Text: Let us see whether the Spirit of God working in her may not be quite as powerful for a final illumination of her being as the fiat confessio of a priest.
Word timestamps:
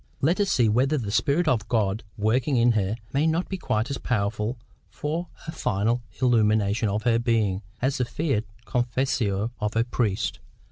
Let 0.19 0.39
us 0.39 0.49
see 0.51 0.67
whether 0.67 0.97
the 0.97 1.11
Spirit 1.11 1.47
of 1.47 1.67
God 1.67 2.03
working 2.17 2.57
in 2.57 2.71
her 2.71 2.95
may 3.13 3.27
not 3.27 3.47
be 3.49 3.57
quite 3.59 3.91
as 3.91 3.99
powerful 3.99 4.57
for 4.89 5.27
a 5.47 5.51
final 5.51 6.01
illumination 6.23 6.89
of 6.89 7.03
her 7.03 7.19
being 7.19 7.61
as 7.83 7.99
the 7.99 8.05
fiat 8.05 8.45
confessio 8.65 9.51
of 9.59 9.75
a 9.75 9.83
priest. 9.83 10.39